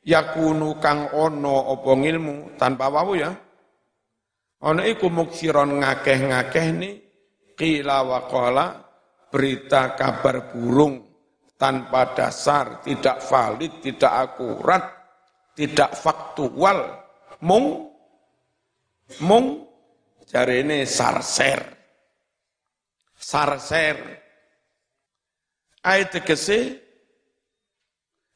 Yakunu 0.08 0.80
kang 0.80 1.12
ono 1.12 1.76
apa 1.76 1.92
ilmu 1.92 2.56
tanpa 2.56 2.88
wawu 2.88 3.20
ya. 3.20 3.30
Ana 4.64 4.88
iku 4.88 5.12
muksiron 5.12 5.84
ngakeh-ngakeh 5.84 6.66
ni 6.72 6.90
qila 7.62 8.02
wa 8.02 8.26
qala 8.26 8.66
berita 9.30 9.94
kabar 9.94 10.50
burung 10.50 10.98
tanpa 11.54 12.10
dasar, 12.10 12.82
tidak 12.82 13.22
valid, 13.22 13.78
tidak 13.78 14.10
akurat, 14.10 14.82
tidak 15.54 15.94
faktual, 15.94 16.90
mung, 17.46 17.86
mung, 19.22 19.62
cari 20.26 20.66
ini 20.66 20.82
sarser, 20.82 21.62
sarser. 23.14 24.18
Ayat 25.86 26.18
tegese 26.18 26.82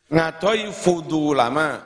ngadoi 0.07 0.71
fudu 0.71 1.35
lama, 1.35 1.83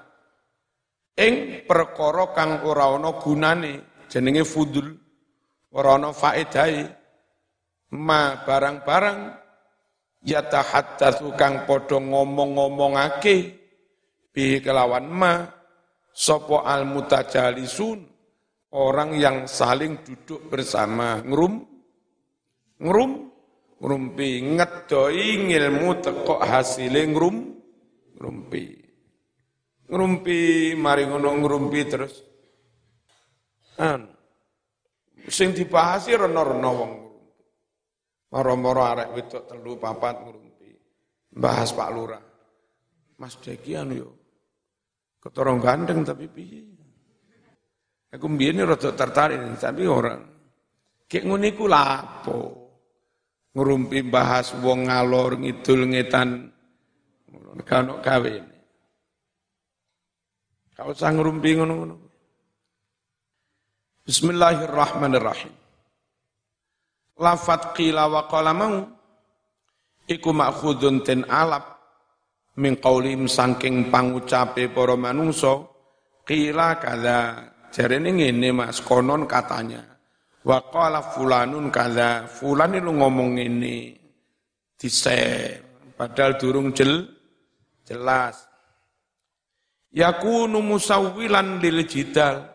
ing 1.17 1.65
perkara 1.65 2.37
kang 2.37 2.69
ora 2.69 2.93
ana 2.97 3.17
gunane 3.17 4.05
jenenge 4.13 4.45
fudul 4.45 4.93
ora 5.73 5.97
ana 5.97 6.13
ma 7.91 8.39
barang-barang 8.47 9.19
yatahattatsu 10.23 11.35
kang 11.35 11.67
padha 11.67 11.99
ngomong-ngomongake 11.99 13.37
bi 14.31 14.63
kelawan 14.63 15.11
ma 15.11 15.49
sapa 16.15 16.63
al 16.67 16.87
mutajalisun 16.87 17.99
orang 18.75 19.19
yang 19.19 19.51
saling 19.51 19.99
duduk 20.07 20.47
bersama. 20.47 21.19
Ngrum 21.27 21.67
ngrum 22.79 23.13
ngrumpi 23.81 24.31
ngedoi 24.55 25.29
ngilmu 25.51 25.89
teko 25.99 26.39
hasile 26.39 27.03
ngrum 27.11 27.37
ngrumpi. 28.15 28.65
Ngrumpi 29.91 30.39
mari 30.79 31.03
ngono 31.11 31.31
ngrumpi 31.43 31.81
terus. 31.91 32.15
An 33.81 34.07
sing 35.31 35.55
dibahasi 35.55 36.17
rono-rono 36.17 36.71
wong 36.75 36.93
Moro-moro 38.31 38.87
arek 38.87 39.11
wedok 39.11 39.43
telu 39.51 39.75
papat 39.75 40.23
ngurumpi. 40.23 40.71
Bahas 41.35 41.75
Pak 41.75 41.91
Lurah. 41.91 42.23
Mas 43.19 43.35
Deki 43.43 43.75
anu 43.75 43.95
yo. 43.99 44.11
Ketorong 45.19 45.59
gandeng 45.59 46.07
tapi 46.07 46.31
piye. 46.31 46.63
Aku 48.15 48.27
mbiyen 48.31 48.63
rada 48.63 48.91
tertarik 48.95 49.39
tapi 49.59 49.83
orang. 49.87 50.23
Kek 51.11 51.27
ngono 51.27 51.45
iku 51.47 51.65
lapo. 51.67 52.39
Ngurumpi 53.51 54.07
bahas 54.07 54.55
wong 54.63 54.87
ngalor 54.87 55.43
ngidul 55.43 55.91
ngetan 55.91 56.55
kano 57.67 57.99
kawin. 57.99 58.47
Kau 60.79 60.95
usah 60.95 61.11
ngurumpi 61.11 61.59
ngono-ngono. 61.59 61.97
Bismillahirrahmanirrahim 64.07 65.60
lafat 67.21 67.77
qila 67.77 68.09
wa 68.09 68.25
qala 68.25 68.57
mau. 68.57 68.89
Iku 70.09 70.33
makhudun 70.33 71.05
ten 71.05 71.29
alap. 71.29 71.77
Min 72.59 72.81
qaulim 72.81 73.31
saking 73.31 73.93
pangucape 73.93 74.73
para 74.75 74.99
manungsa 74.99 75.65
qila 76.27 76.83
kada 76.83 77.47
jarene 77.71 78.11
ngene 78.11 78.51
Mas 78.51 78.81
konon 78.83 79.29
katanya. 79.29 79.85
Wa 80.43 80.59
qala 80.73 81.05
fulanun 81.15 81.69
kada 81.69 82.25
fulan 82.27 82.75
itu 82.75 82.91
ngomong 82.91 83.37
ini 83.37 83.93
diser 84.81 85.61
padahal 85.95 86.41
durung 86.41 86.73
jel 86.73 87.05
jelas. 87.85 88.49
Yakunu 89.93 90.65
musawwilan 90.65 91.61
lil 91.61 91.85
jidal. 91.85 92.49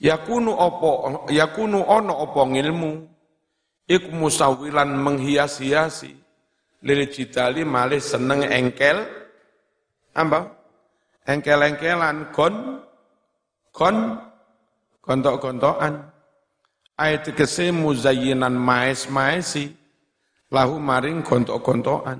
Yakunu 0.00 0.54
opo 0.56 1.26
yakunu 1.28 1.84
ono 1.84 2.24
opo 2.24 2.40
ngilmu 2.48 3.09
iku 3.86 4.08
musawilan 4.10 4.90
menghias-hiasi. 4.90 6.16
Lil 6.80 7.00
jidali 7.12 7.62
malih 7.62 8.00
seneng 8.00 8.42
engkel. 8.48 9.04
Apa? 10.16 10.48
Engkel-engkelan 11.28 12.32
kon 12.32 12.82
kon 13.70 14.16
gontok-gontokan. 15.04 16.08
Ayat 16.96 17.30
kese 17.36 17.70
muzayyinan 17.70 18.56
maes-maesi. 18.56 19.70
Lahu 20.50 20.82
maring 20.82 21.22
gontok-gontokan. 21.22 22.18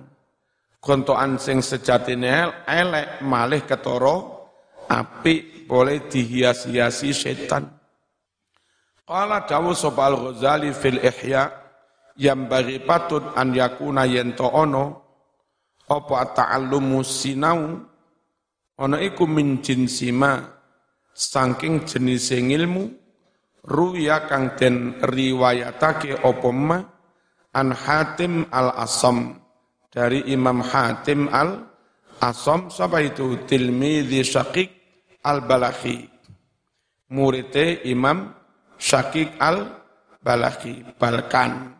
Gontokan 0.80 1.36
sing 1.40 1.64
sejatine 1.64 2.52
elek 2.64 3.20
malih 3.26 3.66
ketoro 3.66 4.48
api 4.88 5.66
boleh 5.68 6.08
dihias-hiasi 6.08 7.10
setan 7.12 7.79
Qala 9.10 9.42
dawu 9.42 9.74
sapa 9.74 10.06
Al-Ghazali 10.06 10.70
fil 10.70 11.02
Ihya 11.02 11.50
yang 12.14 12.46
bagi 12.46 12.78
patut 12.78 13.34
an 13.34 13.50
yakuna 13.50 14.06
yento 14.06 14.46
ono 14.46 14.84
apa 15.90 16.30
ta'allumu 16.30 17.02
sinau? 17.02 17.74
Ono 18.78 18.96
iku 19.02 19.26
min 19.26 19.58
jinsima 19.58 20.46
saking 21.10 21.90
jenis 21.90 22.30
ilmu 22.30 22.86
ruya 23.66 24.30
kang 24.30 24.54
den 24.54 25.02
riwayatake 25.02 26.22
apa 26.22 26.50
ma 26.54 26.78
an 27.50 27.74
Hatim 27.74 28.46
al-Asam 28.46 29.42
dari 29.90 30.22
Imam 30.30 30.62
Hatim 30.62 31.26
al-Asam 31.34 32.70
sapa 32.70 33.02
itu? 33.02 33.42
Tilmidhi 33.42 34.22
Syaqiq 34.22 34.70
al-Balakhi 35.26 35.98
muridnya 37.10 37.82
Imam 37.90 38.39
Syakik 38.80 39.36
al-Balaki, 39.36 40.96
Balkan. 40.96 41.76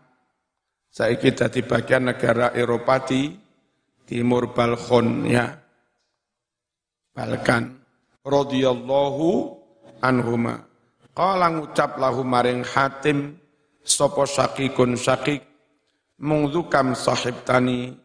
Saya 0.92 1.16
kita 1.16 1.48
di 1.48 1.64
bagian 1.64 2.12
negara 2.12 2.52
Eropa 2.52 3.00
di 3.08 3.32
timur 4.04 4.52
Balkon 4.52 5.24
ya. 5.24 5.48
Balkan. 7.16 7.80
Radiyallahu 8.20 9.28
anhuma. 10.04 10.60
Qala 11.16 11.48
ngucap 11.56 11.96
lahu 11.96 12.20
maring 12.20 12.68
hatim 12.68 13.40
sopo 13.80 14.28
syakikun 14.28 14.94
syakik 14.94 15.40
mungzukam 16.20 16.92
sahib 16.92 17.42
tani 17.48 17.96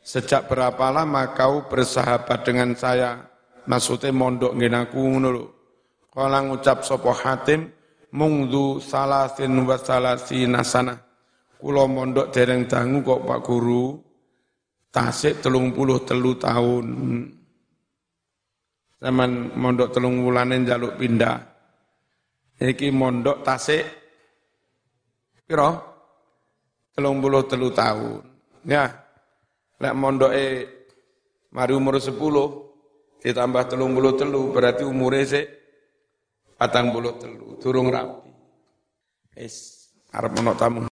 sejak 0.00 0.48
berapa 0.48 0.88
lama 0.88 1.36
kau 1.36 1.68
bersahabat 1.68 2.48
dengan 2.48 2.72
saya 2.72 3.20
maksudnya 3.68 4.08
mondok 4.08 4.56
ngenaku 4.56 4.98
ngono 4.98 5.28
lho 5.30 5.44
kala 6.08 6.42
ngucap 6.48 6.80
sopo 6.82 7.12
hatim 7.12 7.68
mungdu 8.14 8.80
salasin 8.80 9.52
wa 9.64 9.76
salasina 9.76 10.64
sana. 10.64 10.94
Kulo 11.58 11.90
mondok 11.90 12.30
dereng 12.30 12.70
dangu 12.70 13.02
kok 13.02 13.26
Pak 13.26 13.40
Guru, 13.42 13.98
tasik 14.94 15.42
telung 15.42 15.74
puluh 15.74 16.06
telu 16.06 16.38
tahun. 16.38 16.86
Zaman 18.98 19.58
mondok 19.58 19.90
telung 19.90 20.22
wulane 20.22 20.62
jaluk 20.62 20.94
pindah. 20.94 21.38
Iki 22.62 22.94
mondok 22.94 23.42
tasik 23.42 23.82
piro? 25.46 25.70
Telung 26.94 27.18
puluh 27.18 27.42
telu 27.46 27.70
tahun. 27.74 28.22
Ya, 28.66 28.90
lek 29.78 29.94
mondoke 29.94 30.46
mari 31.54 31.72
umur 31.74 31.98
sepuluh, 32.02 32.74
ditambah 33.22 33.70
telung 33.70 33.94
puluh 33.94 34.18
telu, 34.18 34.50
berarti 34.50 34.82
umurnya 34.82 35.22
sih 35.26 35.46
patang 36.58 36.90
puluh 36.90 37.14
telu, 37.22 37.54
turung 37.62 37.88
rapi. 37.94 38.34
Es, 39.38 39.94
harap 40.10 40.34
menok 40.34 40.58
tamu. 40.58 40.82